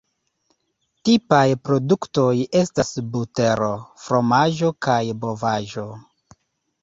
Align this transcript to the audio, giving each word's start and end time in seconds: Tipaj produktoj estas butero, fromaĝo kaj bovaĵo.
Tipaj 1.07 1.41
produktoj 1.67 2.31
estas 2.61 2.89
butero, 3.17 3.69
fromaĝo 4.05 4.71
kaj 4.87 4.99
bovaĵo. 5.27 5.85